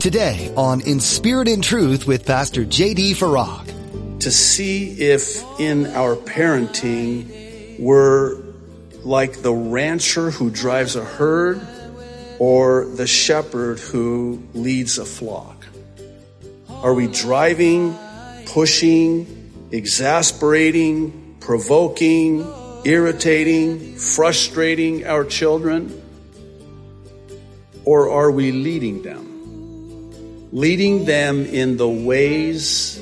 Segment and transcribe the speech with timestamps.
[0.00, 3.14] Today on In Spirit and Truth with Pastor J.D.
[3.14, 4.20] Farag.
[4.20, 8.40] To see if in our parenting we're
[9.02, 11.60] like the rancher who drives a herd
[12.38, 15.66] or the shepherd who leads a flock.
[16.70, 17.98] Are we driving,
[18.46, 22.46] pushing, exasperating, provoking,
[22.84, 26.00] irritating, frustrating our children?
[27.84, 29.27] Or are we leading them?
[30.52, 32.98] Leading them in the ways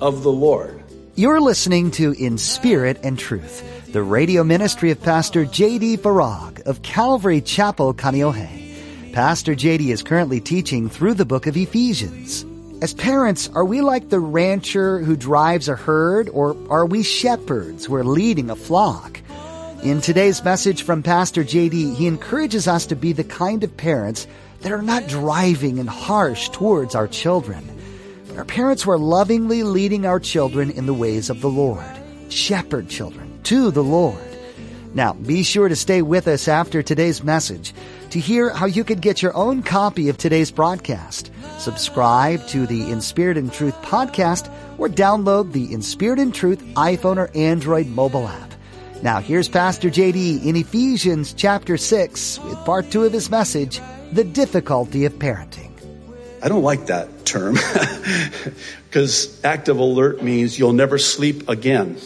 [0.00, 0.82] of the Lord.
[1.14, 5.98] You're listening to In Spirit and Truth, the radio ministry of Pastor J.D.
[5.98, 9.12] Farag of Calvary Chapel, Kaneohe.
[9.12, 9.92] Pastor J.D.
[9.92, 12.46] is currently teaching through the book of Ephesians.
[12.80, 17.84] As parents, are we like the rancher who drives a herd, or are we shepherds
[17.84, 19.20] who are leading a flock?
[19.82, 24.26] In today's message from Pastor JD, he encourages us to be the kind of parents
[24.64, 27.62] that are not driving and harsh towards our children,
[28.34, 31.84] our parents who are lovingly leading our children in the ways of the Lord.
[32.30, 34.18] Shepherd children to the Lord.
[34.94, 37.74] Now, be sure to stay with us after today's message
[38.08, 41.30] to hear how you could get your own copy of today's broadcast.
[41.58, 46.64] Subscribe to the In Spirit and Truth podcast or download the In Spirit and Truth
[46.74, 48.53] iPhone or Android mobile app.
[49.04, 54.24] Now here's Pastor JD in Ephesians chapter 6 with part 2 of his message, The
[54.24, 55.72] Difficulty of Parenting.
[56.42, 57.52] I don't like that term
[58.88, 61.98] because active alert means you'll never sleep again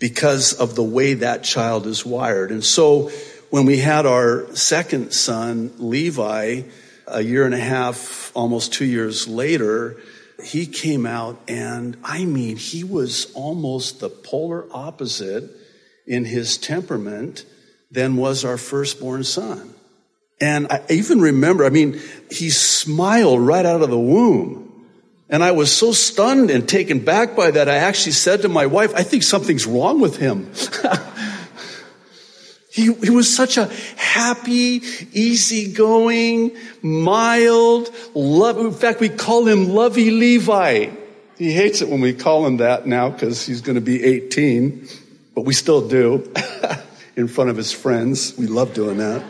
[0.00, 2.50] because of the way that child is wired.
[2.50, 3.12] And so
[3.50, 6.62] when we had our second son, Levi,
[7.06, 10.00] a year and a half, almost two years later,
[10.42, 15.54] he came out and I mean, he was almost the polar opposite
[16.08, 17.44] in his temperament
[17.90, 19.74] than was our firstborn son.
[20.40, 24.64] And I even remember, I mean, he smiled right out of the womb.
[25.28, 28.66] And I was so stunned and taken back by that, I actually said to my
[28.66, 30.50] wife, I think something's wrong with him.
[32.70, 33.66] he, he was such a
[33.96, 34.80] happy,
[35.12, 38.58] easygoing, mild, love.
[38.58, 40.90] In fact, we call him Lovey Levi.
[41.36, 44.88] He hates it when we call him that now because he's going to be 18
[45.38, 46.28] but we still do
[47.16, 48.36] in front of his friends.
[48.36, 49.24] We love doing that.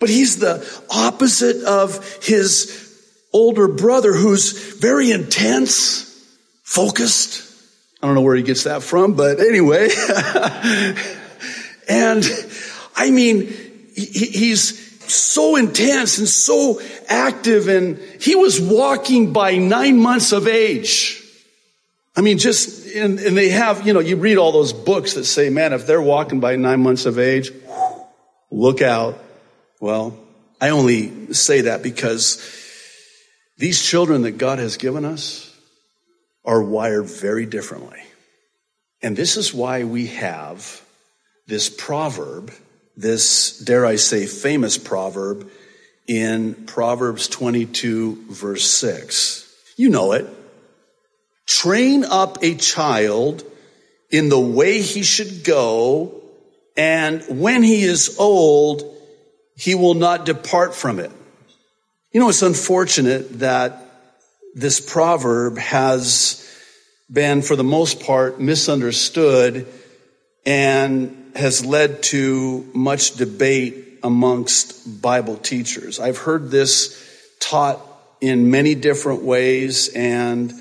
[0.00, 3.00] But he's the opposite of his
[3.32, 6.02] older brother who's very intense,
[6.64, 7.48] focused.
[8.02, 9.90] I don't know where he gets that from, but anyway.
[11.88, 12.24] and
[12.96, 13.54] I mean,
[13.94, 21.19] he's so intense and so active and he was walking by nine months of age.
[22.20, 25.24] I mean, just, and, and, they have, you know, you read all those books that
[25.24, 27.50] say, man, if they're walking by nine months of age,
[28.50, 29.18] look out.
[29.80, 30.18] Well,
[30.60, 32.46] I only say that because
[33.56, 35.50] these children that God has given us
[36.44, 38.02] are wired very differently.
[39.00, 40.82] And this is why we have
[41.46, 42.52] this proverb,
[42.98, 45.50] this, dare I say, famous proverb
[46.06, 49.50] in Proverbs 22 verse 6.
[49.78, 50.26] You know it.
[51.50, 53.42] Train up a child
[54.08, 56.22] in the way he should go,
[56.76, 58.84] and when he is old,
[59.56, 61.10] he will not depart from it.
[62.12, 63.84] You know, it's unfortunate that
[64.54, 66.48] this proverb has
[67.10, 69.66] been, for the most part, misunderstood
[70.46, 75.98] and has led to much debate amongst Bible teachers.
[75.98, 76.96] I've heard this
[77.40, 77.80] taught
[78.20, 80.52] in many different ways and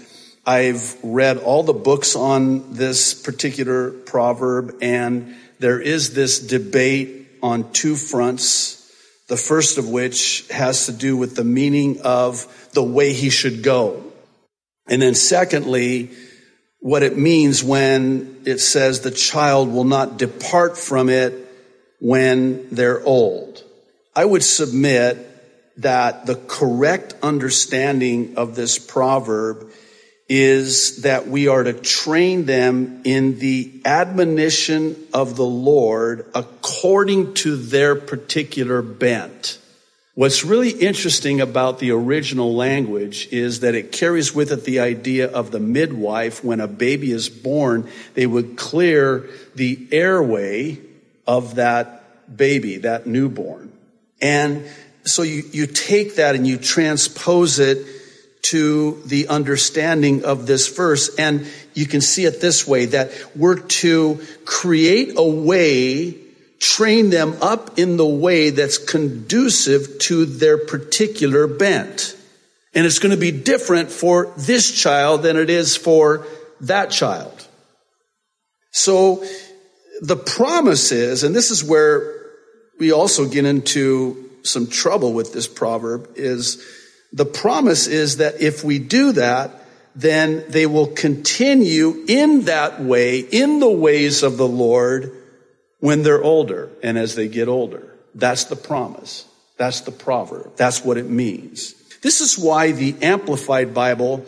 [0.49, 7.71] I've read all the books on this particular proverb, and there is this debate on
[7.71, 8.91] two fronts.
[9.27, 13.61] The first of which has to do with the meaning of the way he should
[13.61, 14.01] go.
[14.87, 16.09] And then secondly,
[16.79, 21.31] what it means when it says the child will not depart from it
[21.99, 23.63] when they're old.
[24.16, 25.28] I would submit
[25.78, 29.72] that the correct understanding of this proverb
[30.29, 37.55] is that we are to train them in the admonition of the Lord according to
[37.55, 39.58] their particular bent.
[40.14, 45.31] What's really interesting about the original language is that it carries with it the idea
[45.31, 50.78] of the midwife when a baby is born, they would clear the airway
[51.26, 53.72] of that baby, that newborn.
[54.22, 54.67] And
[55.05, 57.98] so you, you take that and you transpose it
[58.41, 61.16] to the understanding of this verse.
[61.16, 66.18] And you can see it this way, that we're to create a way,
[66.59, 72.16] train them up in the way that's conducive to their particular bent.
[72.74, 76.26] And it's going to be different for this child than it is for
[76.62, 77.47] that child.
[78.72, 79.24] So
[80.02, 82.16] the promise is, and this is where
[82.80, 86.64] we also get into some trouble with this proverb, is
[87.11, 89.52] the promise is that if we do that,
[89.96, 95.16] then they will continue in that way, in the ways of the Lord
[95.79, 97.96] when they're older and as they get older.
[98.16, 99.26] That's the promise.
[99.58, 100.56] That's the proverb.
[100.56, 101.73] That's what it means.
[102.02, 104.26] This is why the Amplified Bible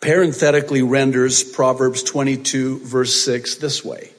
[0.00, 4.10] parenthetically renders Proverbs 22 verse 6 this way.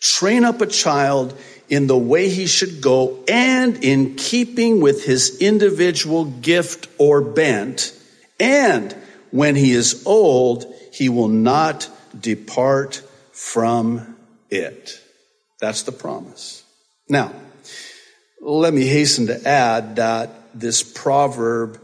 [0.00, 1.36] Train up a child
[1.68, 7.94] in the way he should go and in keeping with his individual gift or bent.
[8.40, 8.92] And
[9.30, 11.88] when he is old, he will not
[12.18, 14.16] depart from
[14.50, 15.00] it.
[15.60, 16.64] That's the promise.
[17.08, 17.32] Now,
[18.40, 21.80] let me hasten to add that this proverb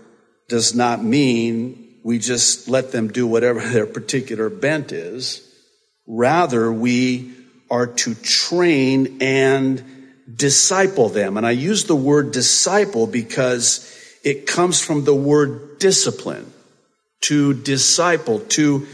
[0.48, 5.40] does not mean we just let them do whatever their particular bent is.
[6.06, 7.33] Rather, we
[7.70, 9.82] are to train and
[10.32, 11.36] disciple them.
[11.36, 13.90] And I use the word disciple because
[14.22, 16.50] it comes from the word discipline.
[17.22, 18.86] To disciple, to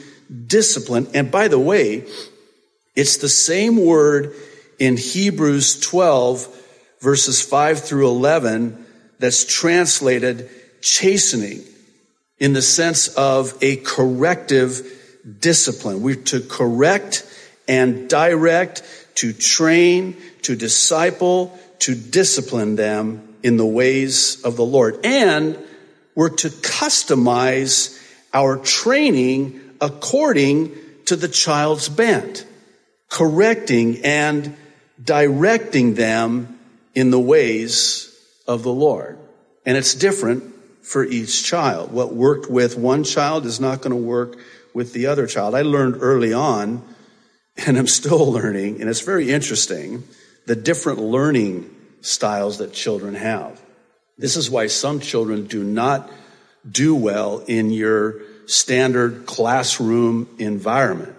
[0.47, 1.09] discipline.
[1.15, 2.07] And by the way,
[2.95, 4.35] it's the same word
[4.79, 6.57] in Hebrews 12
[7.01, 8.87] verses 5 through 11
[9.19, 10.49] that's translated
[10.81, 11.63] chastening
[12.39, 14.83] in the sense of a corrective
[15.41, 16.03] discipline.
[16.03, 17.27] We're to correct
[17.71, 18.83] and direct,
[19.15, 24.99] to train, to disciple, to discipline them in the ways of the Lord.
[25.05, 25.57] And
[26.17, 27.97] we're to customize
[28.35, 30.77] our training according
[31.07, 32.45] to the child's bent,
[33.09, 34.57] correcting and
[35.03, 36.59] directing them
[36.95, 38.13] in the ways
[38.49, 39.17] of the Lord.
[39.65, 40.43] And it's different
[40.83, 41.93] for each child.
[41.93, 44.39] What worked with one child is not going to work
[44.75, 45.55] with the other child.
[45.55, 46.83] I learned early on,
[47.67, 50.05] and I'm still learning, and it's very interesting,
[50.47, 53.61] the different learning styles that children have.
[54.19, 56.11] This is why some children do not
[56.71, 61.17] do well in your standard classroom environment.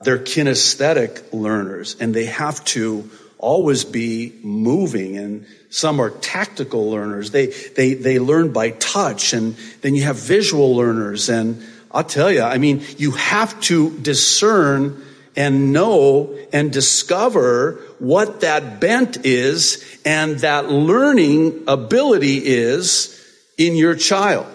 [0.00, 7.30] They're kinesthetic learners and they have to always be moving and some are tactical learners.
[7.30, 11.28] They, they, they learn by touch and then you have visual learners.
[11.28, 15.02] And I'll tell you, I mean, you have to discern
[15.36, 23.20] and know and discover what that bent is and that learning ability is
[23.58, 24.46] in your child.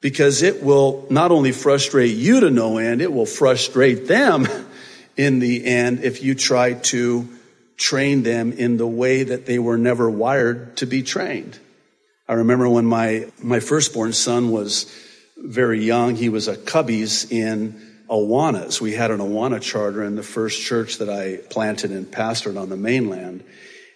[0.00, 4.48] Because it will not only frustrate you to no end, it will frustrate them
[5.16, 7.28] in the end if you try to
[7.76, 11.58] train them in the way that they were never wired to be trained.
[12.28, 14.86] I remember when my, my firstborn son was
[15.36, 18.80] very young, he was a cubbies in Awanas.
[18.80, 22.68] We had an Awana charter in the first church that I planted and pastored on
[22.68, 23.44] the mainland.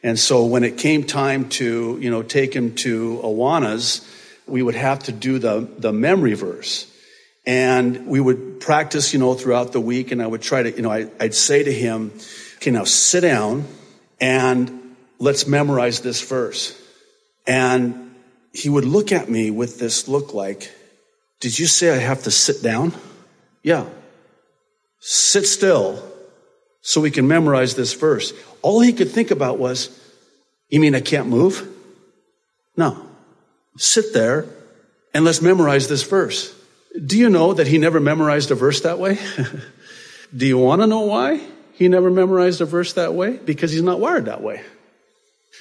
[0.02, 4.08] And so when it came time to, you know, take him to Awanas,
[4.46, 6.90] we would have to do the, the memory verse.
[7.46, 10.12] And we would practice, you know, throughout the week.
[10.12, 12.12] And I would try to, you know, I, I'd say to him,
[12.56, 13.66] okay, now sit down
[14.20, 16.80] and let's memorize this verse.
[17.46, 18.14] And
[18.52, 20.70] he would look at me with this look like,
[21.40, 22.94] did you say I have to sit down?
[23.62, 23.86] Yeah.
[25.06, 26.02] Sit still
[26.80, 28.32] so we can memorize this verse.
[28.62, 29.90] All he could think about was,
[30.68, 31.68] you mean I can't move?
[32.76, 33.06] No.
[33.76, 34.46] Sit there
[35.12, 36.54] and let's memorize this verse.
[37.04, 39.18] Do you know that he never memorized a verse that way?
[40.36, 41.40] Do you want to know why?
[41.74, 43.36] he never memorized a verse that way?
[43.36, 44.62] Because he's not wired that way.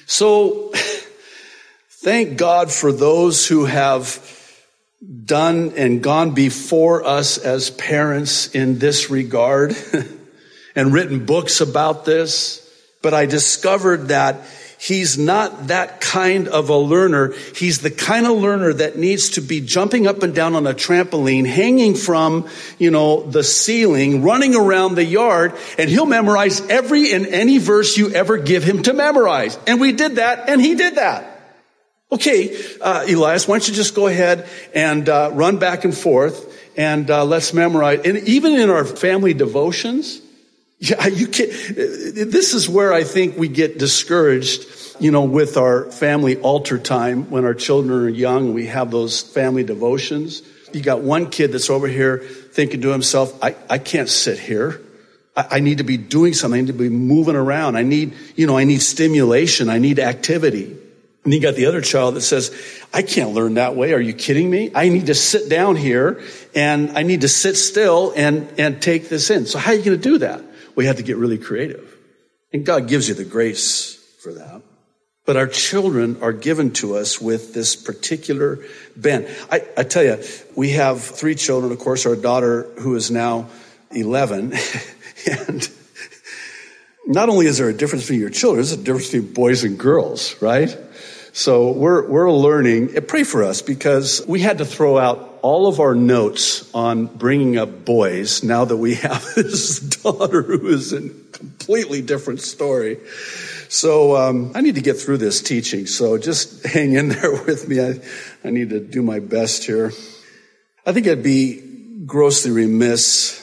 [0.06, 0.72] So,
[1.90, 4.06] thank God for those who have
[5.24, 9.76] done and gone before us as parents in this regard
[10.76, 12.60] and written books about this.
[13.02, 14.40] But I discovered that
[14.84, 17.32] He's not that kind of a learner.
[17.56, 20.74] He's the kind of learner that needs to be jumping up and down on a
[20.74, 22.46] trampoline, hanging from,
[22.78, 27.96] you know, the ceiling, running around the yard, and he'll memorize every and any verse
[27.96, 29.58] you ever give him to memorize.
[29.66, 31.33] And we did that, and he did that.
[32.12, 36.52] Okay, uh, Elias, why don't you just go ahead and uh, run back and forth,
[36.76, 38.00] and uh, let's memorize.
[38.04, 40.20] And even in our family devotions,
[40.78, 44.66] yeah, you can This is where I think we get discouraged,
[45.00, 48.52] you know, with our family altar time when our children are young.
[48.52, 50.42] We have those family devotions.
[50.72, 54.80] You got one kid that's over here thinking to himself, I, I can't sit here.
[55.36, 56.58] I, I need to be doing something.
[56.58, 57.76] I need to be moving around.
[57.76, 59.68] I need, you know, I need stimulation.
[59.68, 60.76] I need activity.
[61.24, 62.54] And you got the other child that says,
[62.92, 63.94] I can't learn that way.
[63.94, 64.70] Are you kidding me?
[64.74, 66.22] I need to sit down here
[66.54, 69.46] and I need to sit still and, and take this in.
[69.46, 70.42] So how are you going to do that?
[70.76, 71.96] We have to get really creative.
[72.52, 74.62] And God gives you the grace for that.
[75.24, 78.58] But our children are given to us with this particular
[78.94, 79.26] bent.
[79.50, 80.22] I, I tell you,
[80.54, 81.72] we have three children.
[81.72, 83.48] Of course, our daughter, who is now
[83.90, 84.52] 11,
[85.30, 85.70] and
[87.06, 89.78] not only is there a difference between your children, there's a difference between boys and
[89.78, 90.76] girls, right?
[91.36, 92.94] So we're, we're learning.
[93.08, 97.56] Pray for us because we had to throw out all of our notes on bringing
[97.56, 101.00] up boys now that we have this daughter who is a
[101.32, 102.98] completely different story.
[103.68, 105.86] So um, I need to get through this teaching.
[105.86, 107.80] So just hang in there with me.
[107.84, 108.00] I,
[108.44, 109.90] I need to do my best here.
[110.86, 113.40] I think I'd be grossly remiss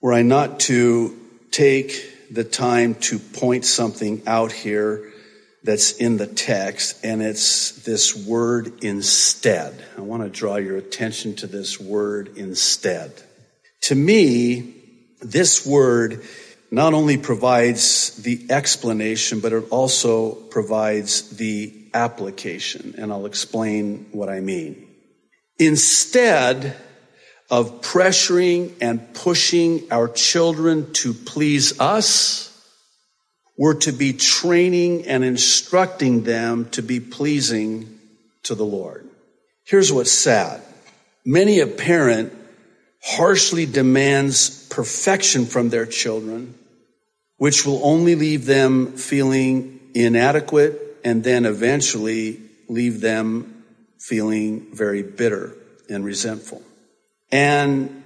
[0.00, 1.14] were I not to
[1.50, 5.11] take the time to point something out here
[5.64, 9.84] that's in the text, and it's this word instead.
[9.96, 13.12] I want to draw your attention to this word instead.
[13.82, 14.74] To me,
[15.20, 16.22] this word
[16.70, 22.94] not only provides the explanation, but it also provides the application.
[22.98, 24.88] And I'll explain what I mean.
[25.58, 26.74] Instead
[27.50, 32.51] of pressuring and pushing our children to please us,
[33.62, 37.96] we're to be training and instructing them to be pleasing
[38.42, 39.08] to the Lord.
[39.62, 40.60] Here's what's sad.
[41.24, 42.32] Many a parent
[43.00, 46.56] harshly demands perfection from their children
[47.36, 53.62] which will only leave them feeling inadequate and then eventually leave them
[53.96, 55.54] feeling very bitter
[55.88, 56.62] and resentful.
[57.30, 58.02] And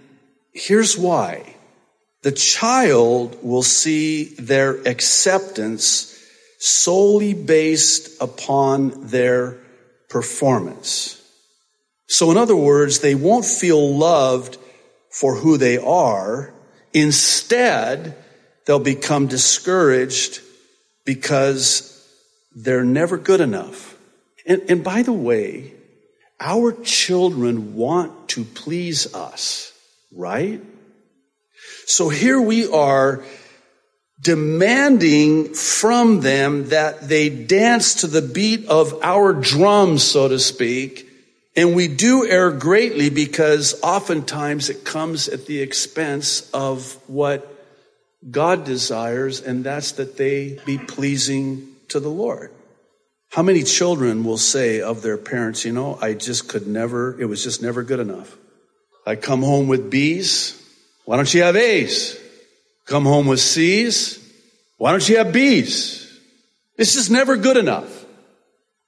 [0.52, 1.55] here's why.
[2.22, 6.12] The child will see their acceptance
[6.58, 9.58] solely based upon their
[10.08, 11.22] performance.
[12.08, 14.58] So in other words, they won't feel loved
[15.10, 16.52] for who they are.
[16.92, 18.16] Instead,
[18.64, 20.40] they'll become discouraged
[21.04, 21.92] because
[22.54, 23.96] they're never good enough.
[24.46, 25.72] And, and by the way,
[26.40, 29.72] our children want to please us,
[30.12, 30.60] right?
[31.88, 33.22] So here we are
[34.20, 41.08] demanding from them that they dance to the beat of our drums, so to speak.
[41.54, 47.46] And we do err greatly because oftentimes it comes at the expense of what
[48.28, 52.50] God desires, and that's that they be pleasing to the Lord.
[53.30, 57.26] How many children will say of their parents, you know, I just could never, it
[57.26, 58.36] was just never good enough.
[59.06, 60.60] I come home with B's.
[61.06, 62.20] Why don't you have A's?
[62.84, 64.22] Come home with C's.
[64.76, 66.02] Why don't you have B's?
[66.76, 68.04] This is never good enough.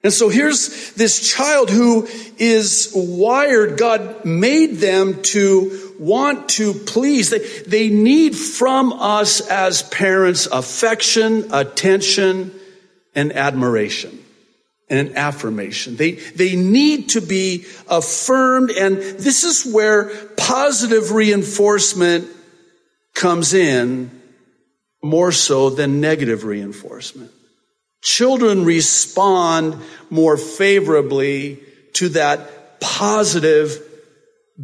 [0.03, 2.07] And so here's this child who
[2.37, 3.77] is wired.
[3.77, 7.29] God made them to want to please.
[7.29, 12.51] They, they need from us as parents affection, attention,
[13.15, 14.17] and admiration
[14.89, 15.95] and an affirmation.
[15.95, 18.71] They, they need to be affirmed.
[18.71, 22.27] And this is where positive reinforcement
[23.13, 24.09] comes in
[25.03, 27.31] more so than negative reinforcement.
[28.01, 29.77] Children respond
[30.09, 31.59] more favorably
[31.93, 33.81] to that positive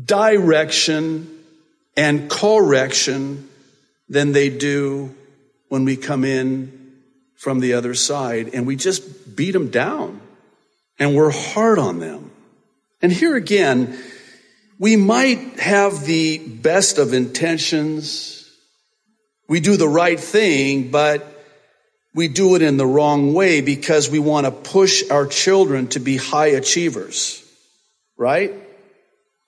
[0.05, 1.29] direction
[1.97, 3.49] and correction
[4.09, 5.13] than they do
[5.69, 6.84] when we come in
[7.35, 10.21] from the other side and we just beat them down
[10.97, 12.31] and we're hard on them.
[13.01, 13.97] And here again,
[14.79, 18.49] we might have the best of intentions.
[19.47, 21.31] We do the right thing, but
[22.13, 25.99] we do it in the wrong way because we want to push our children to
[25.99, 27.43] be high achievers,
[28.17, 28.53] right?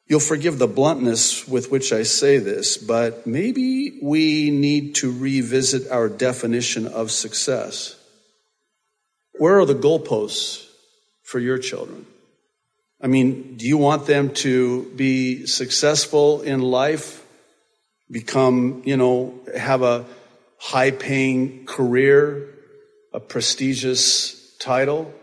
[0.07, 5.91] You'll forgive the bluntness with which I say this, but maybe we need to revisit
[5.91, 7.95] our definition of success.
[9.33, 10.65] Where are the goalposts
[11.23, 12.05] for your children?
[13.01, 17.23] I mean, do you want them to be successful in life,
[18.09, 20.05] become, you know, have a
[20.57, 22.53] high paying career,
[23.13, 25.13] a prestigious title.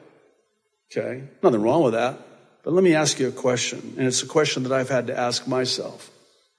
[0.90, 1.24] Okay.
[1.42, 2.18] Nothing wrong with that.
[2.64, 3.94] But let me ask you a question.
[3.99, 6.11] And it's a question that I've had to ask myself,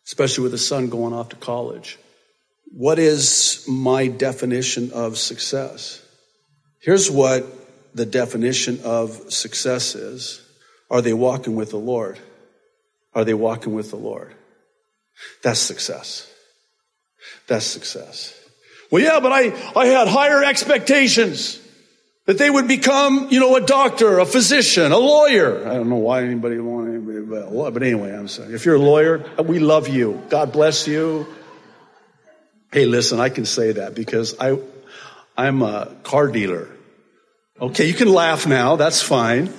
[0.05, 1.97] especially with a son going off to college.
[2.65, 6.01] What is my definition of success?
[6.79, 7.45] Here's what
[7.95, 10.41] the definition of success is.
[10.91, 12.19] Are they walking with the Lord?
[13.13, 14.33] Are they walking with the Lord?
[15.41, 16.29] That's success.
[17.47, 18.33] That's success.
[18.91, 21.59] Well, yeah, but I, I had higher expectations.
[22.25, 25.67] That they would become, you know, a doctor, a physician, a lawyer.
[25.67, 28.53] I don't know why anybody want anybody, but anyway, I'm sorry.
[28.53, 30.23] If you're a lawyer, we love you.
[30.29, 31.27] God bless you.
[32.71, 34.57] Hey, listen, I can say that because I,
[35.37, 36.67] I'm a car dealer.
[37.61, 38.75] Okay, you can laugh now.
[38.75, 39.53] That's fine.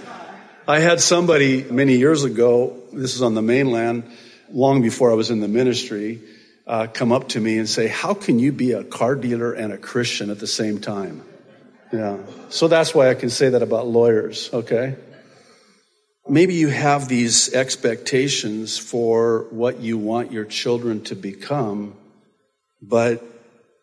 [0.67, 4.11] I had somebody many years ago, this is on the mainland,
[4.51, 6.21] long before I was in the ministry,
[6.67, 9.73] uh, come up to me and say, How can you be a car dealer and
[9.73, 11.23] a Christian at the same time?
[11.93, 12.19] Yeah.
[12.49, 14.97] So that's why I can say that about lawyers, okay?
[16.29, 21.95] Maybe you have these expectations for what you want your children to become,
[22.83, 23.23] but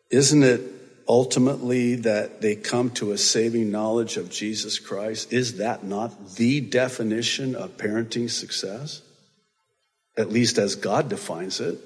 [0.09, 0.61] isn't it
[1.07, 5.31] ultimately that they come to a saving knowledge of Jesus Christ?
[5.31, 9.01] Is that not the definition of parenting success?
[10.17, 11.79] At least as God defines it.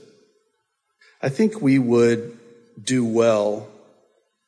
[1.22, 2.38] I think we would
[2.82, 3.68] do well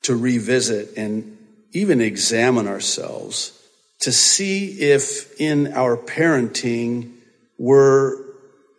[0.04, 1.39] to revisit and
[1.72, 3.54] even examine ourselves
[4.00, 7.14] to see if in our parenting
[7.58, 8.16] we're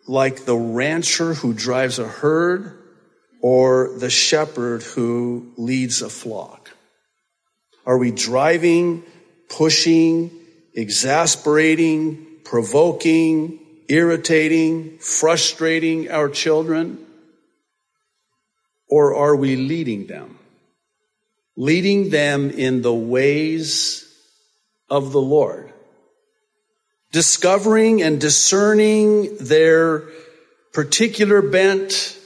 [0.07, 2.77] like the rancher who drives a herd
[3.41, 6.69] or the shepherd who leads a flock?
[7.85, 9.03] Are we driving,
[9.49, 10.31] pushing,
[10.73, 17.05] exasperating, provoking, irritating, frustrating our children?
[18.89, 20.37] Or are we leading them?
[21.55, 24.07] Leading them in the ways
[24.89, 25.71] of the Lord.
[27.11, 30.03] Discovering and discerning their
[30.73, 32.17] particular bent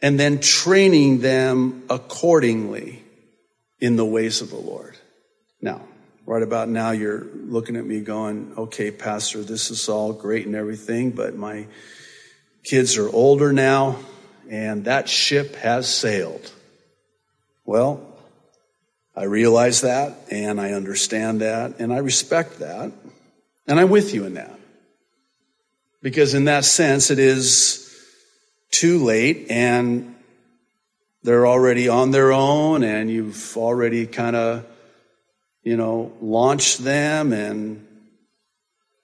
[0.00, 3.04] and then training them accordingly
[3.80, 4.98] in the ways of the Lord.
[5.60, 5.82] Now,
[6.26, 10.56] right about now, you're looking at me going, okay, Pastor, this is all great and
[10.56, 11.66] everything, but my
[12.64, 13.98] kids are older now
[14.50, 16.50] and that ship has sailed.
[17.64, 18.11] Well,
[19.14, 22.92] I realize that and I understand that and I respect that
[23.66, 24.58] and I'm with you in that.
[26.02, 27.94] Because in that sense, it is
[28.70, 30.16] too late and
[31.22, 34.66] they're already on their own and you've already kind of,
[35.62, 37.86] you know, launched them and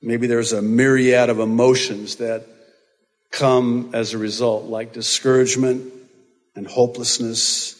[0.03, 2.45] maybe there's a myriad of emotions that
[3.31, 5.93] come as a result, like discouragement
[6.57, 7.75] and hopelessness.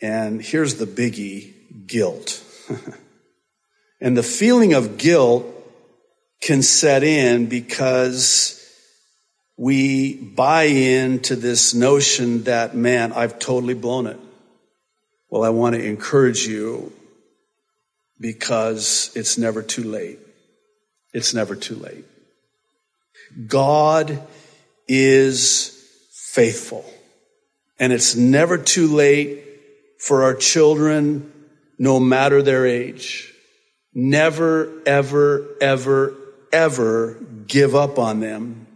[0.00, 1.52] And here's the biggie,
[1.86, 2.42] guilt.
[4.00, 5.46] and the feeling of guilt
[6.40, 8.54] can set in because
[9.56, 14.20] we buy into this notion that, man, I've totally blown it.
[15.30, 16.92] Well, I want to encourage you
[18.20, 20.20] because it's never too late.
[21.12, 22.04] It's never too late.
[23.46, 24.22] God
[24.86, 25.74] is
[26.12, 26.84] faithful
[27.78, 29.44] and it's never too late
[29.98, 31.32] for our children,
[31.78, 33.32] no matter their age.
[33.94, 36.14] Never, ever, ever,
[36.52, 38.68] ever give up on them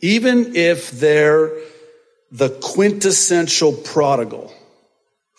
[0.00, 1.52] even if they're
[2.30, 4.52] the quintessential prodigal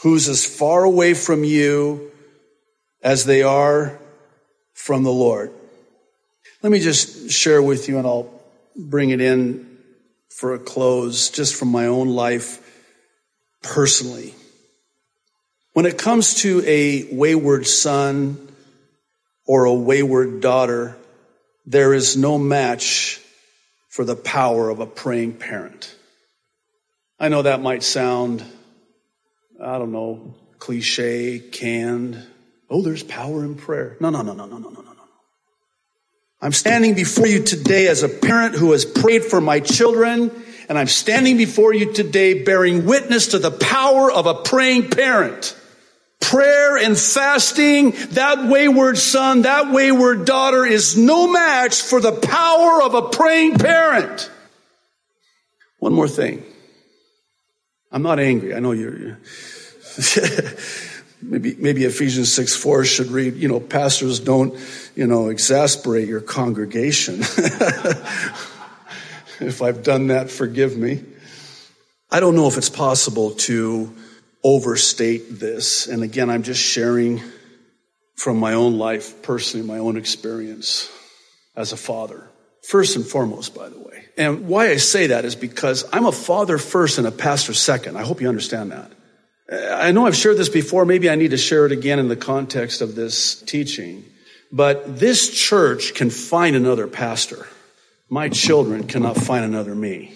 [0.01, 2.11] who's as far away from you
[3.01, 3.99] as they are
[4.73, 5.51] from the Lord.
[6.61, 8.29] Let me just share with you and I'll
[8.75, 9.77] bring it in
[10.29, 12.65] for a close just from my own life
[13.61, 14.33] personally.
[15.79, 18.49] When it comes to a wayward son
[19.47, 20.97] or a wayward daughter,
[21.65, 23.21] there is no match
[23.87, 25.95] for the power of a praying parent.
[27.17, 28.43] I know that might sound,
[29.63, 32.27] I don't know, cliche, canned.
[32.69, 33.95] Oh, there's power in prayer.
[34.01, 34.93] No, no, no, no, no, no, no, no.
[36.41, 40.29] I'm standing before you today as a parent who has prayed for my children,
[40.67, 45.55] and I'm standing before you today bearing witness to the power of a praying parent.
[46.29, 52.83] Prayer and fasting, that wayward son, that wayward daughter is no match for the power
[52.83, 54.29] of a praying parent.
[55.79, 56.43] One more thing.
[57.91, 58.53] I'm not angry.
[58.53, 59.17] I know you're, you're
[61.23, 64.53] maybe, maybe Ephesians 6 4 should read, you know, pastors don't,
[64.95, 67.21] you know, exasperate your congregation.
[69.39, 71.03] if I've done that, forgive me.
[72.11, 73.95] I don't know if it's possible to
[74.43, 75.87] overstate this.
[75.87, 77.21] And again, I'm just sharing
[78.15, 80.89] from my own life, personally, my own experience
[81.55, 82.29] as a father.
[82.67, 84.05] First and foremost, by the way.
[84.17, 87.97] And why I say that is because I'm a father first and a pastor second.
[87.97, 88.91] I hope you understand that.
[89.51, 90.85] Uh, I know I've shared this before.
[90.85, 94.03] Maybe I need to share it again in the context of this teaching.
[94.51, 97.47] But this church can find another pastor.
[98.09, 100.13] My children cannot find another me.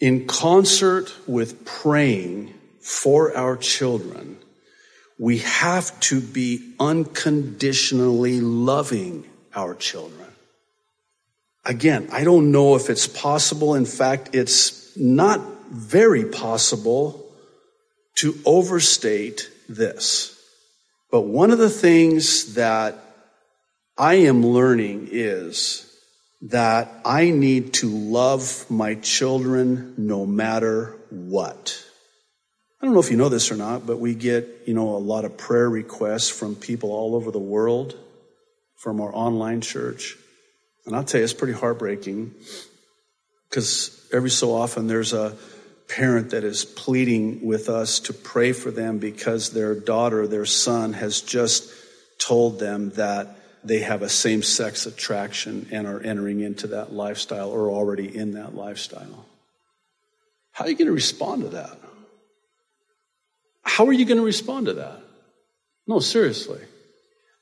[0.00, 2.52] In concert with praying
[2.82, 4.38] for our children,
[5.18, 10.28] we have to be unconditionally loving our children.
[11.64, 13.76] Again, I don't know if it's possible.
[13.76, 15.40] In fact, it's not
[15.70, 17.24] very possible
[18.16, 20.38] to overstate this.
[21.10, 22.98] But one of the things that
[23.96, 25.88] I am learning is
[26.42, 31.84] that I need to love my children no matter what.
[32.82, 34.98] I don't know if you know this or not, but we get, you know, a
[34.98, 37.96] lot of prayer requests from people all over the world
[38.74, 40.16] from our online church.
[40.84, 42.34] And I'll tell you, it's pretty heartbreaking
[43.48, 45.36] because every so often there's a
[45.86, 50.92] parent that is pleading with us to pray for them because their daughter, their son
[50.94, 51.70] has just
[52.18, 57.50] told them that they have a same sex attraction and are entering into that lifestyle
[57.50, 59.24] or already in that lifestyle.
[60.50, 61.81] How are you going to respond to that?
[63.72, 65.00] How are you going to respond to that?
[65.86, 66.60] No, seriously.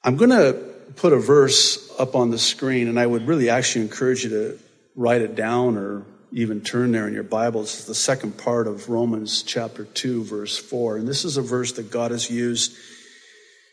[0.04, 0.52] I'm going to
[0.94, 4.58] put a verse up on the screen, and I would really actually encourage you to
[4.94, 7.74] write it down or even turn there in your Bibles.
[7.74, 10.98] It's the second part of Romans chapter 2, verse 4.
[10.98, 12.76] And this is a verse that God has used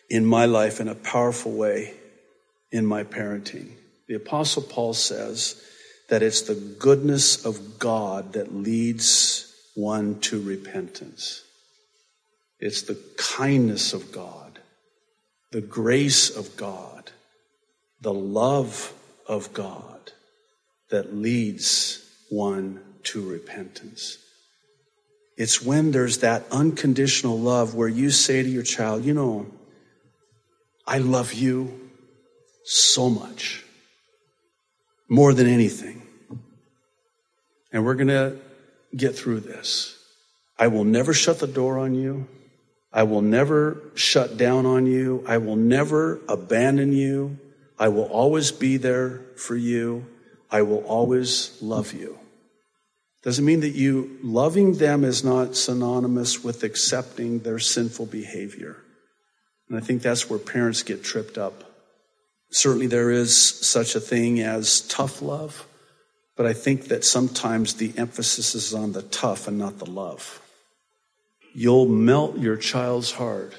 [0.10, 1.94] in my life in a powerful way
[2.72, 3.70] in my parenting.
[4.08, 5.64] The Apostle Paul says
[6.10, 11.44] that it's the goodness of God that leads one to repentance.
[12.60, 14.60] It's the kindness of God,
[15.52, 17.12] the grace of God,
[18.02, 18.94] the love
[19.28, 20.12] of God
[20.90, 24.18] that leads one to repentance.
[25.38, 29.46] It's when there's that unconditional love where you say to your child, you know,
[30.88, 31.90] I love you
[32.64, 33.64] so much,
[35.10, 36.02] more than anything.
[37.72, 38.38] And we're going to
[38.96, 39.96] get through this.
[40.58, 42.28] I will never shut the door on you.
[42.98, 45.24] I will never shut down on you.
[45.28, 47.38] I will never abandon you.
[47.78, 50.08] I will always be there for you.
[50.50, 52.18] I will always love you.
[53.22, 58.78] Doesn't mean that you loving them is not synonymous with accepting their sinful behavior.
[59.70, 61.66] And I think that's where parents get tripped up.
[62.50, 65.68] Certainly, there is such a thing as tough love,
[66.36, 70.42] but I think that sometimes the emphasis is on the tough and not the love.
[71.60, 73.56] You'll melt your child's heart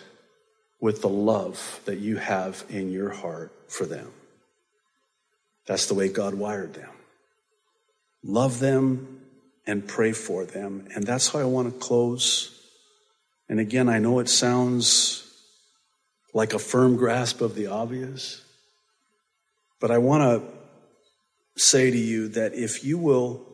[0.81, 4.13] with the love that you have in your heart for them.
[5.67, 6.93] That's the way God wired them.
[8.23, 9.23] Love them
[9.67, 10.87] and pray for them.
[10.95, 12.57] And that's how I want to close.
[13.49, 15.29] And again, I know it sounds
[16.33, 18.43] like a firm grasp of the obvious.
[19.81, 23.45] But I want to say to you that if you will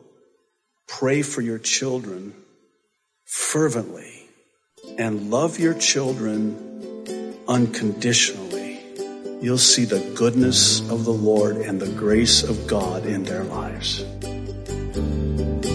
[0.87, 2.35] pray for your children
[3.25, 4.24] fervently
[4.97, 8.79] and love your children unconditionally,
[9.41, 14.03] you'll see the goodness of the Lord and the grace of God in their lives.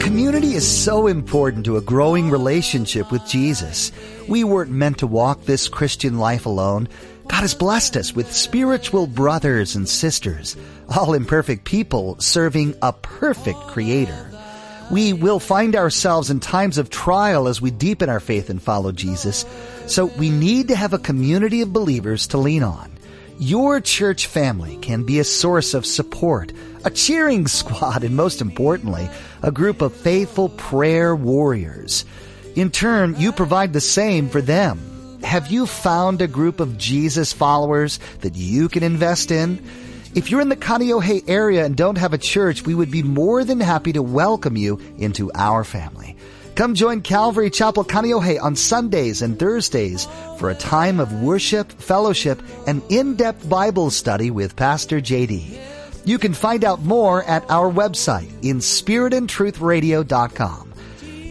[0.00, 3.92] Community is so important to a growing relationship with Jesus.
[4.28, 6.88] We weren't meant to walk this Christian life alone.
[7.28, 10.56] God has blessed us with spiritual brothers and sisters,
[10.96, 14.29] all imperfect people serving a perfect creator.
[14.90, 18.90] We will find ourselves in times of trial as we deepen our faith and follow
[18.90, 19.46] Jesus.
[19.86, 22.90] So we need to have a community of believers to lean on.
[23.38, 26.52] Your church family can be a source of support,
[26.84, 29.08] a cheering squad, and most importantly,
[29.42, 32.04] a group of faithful prayer warriors.
[32.56, 35.18] In turn, you provide the same for them.
[35.22, 39.64] Have you found a group of Jesus followers that you can invest in?
[40.12, 43.44] If you're in the Kaneohe area and don't have a church, we would be more
[43.44, 46.16] than happy to welcome you into our family.
[46.56, 52.42] Come join Calvary Chapel Kaneohe on Sundays and Thursdays for a time of worship, fellowship,
[52.66, 55.60] and in-depth Bible study with Pastor JD.
[56.04, 60.72] You can find out more at our website in spiritandtruthradio.com.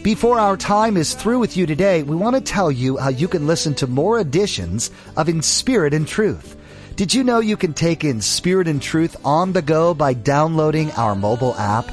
[0.02, 3.28] Before our time is through with you today, we want to tell you how you
[3.28, 6.56] can listen to more editions of In Spirit and Truth.
[7.00, 10.90] Did you know you can take In Spirit and Truth on the go by downloading
[10.90, 11.90] our mobile app?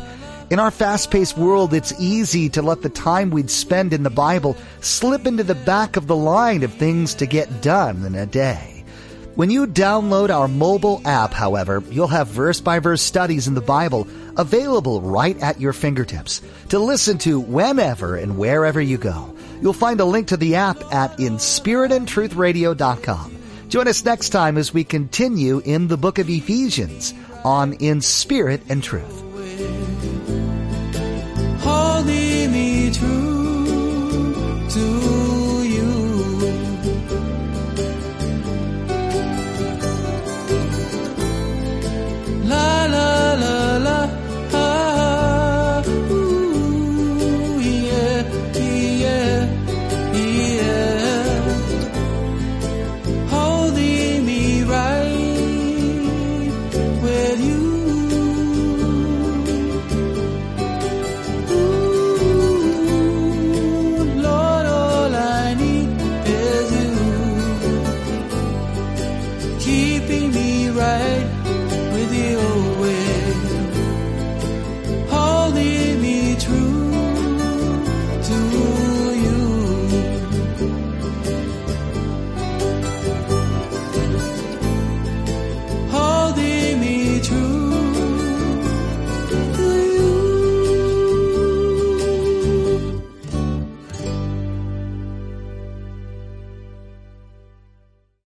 [0.49, 4.57] In our fast-paced world, it's easy to let the time we'd spend in the Bible
[4.81, 8.83] slip into the back of the line of things to get done in a day.
[9.35, 13.61] When you download our mobile app, however, you'll have verse by verse studies in the
[13.61, 19.33] Bible available right at your fingertips to listen to whenever and wherever you go.
[19.61, 23.36] You'll find a link to the app at inspiritandtruthradio.com.
[23.69, 28.61] Join us next time as we continue in the book of Ephesians on In Spirit
[28.69, 29.23] and Truth.
[42.45, 42.86] Love